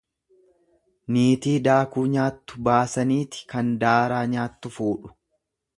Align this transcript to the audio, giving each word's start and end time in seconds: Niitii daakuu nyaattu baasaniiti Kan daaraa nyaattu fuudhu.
Niitii 1.17 1.53
daakuu 1.67 2.07
nyaattu 2.15 2.63
baasaniiti 2.69 3.47
Kan 3.55 3.73
daaraa 3.87 4.25
nyaattu 4.35 4.75
fuudhu. 4.79 5.19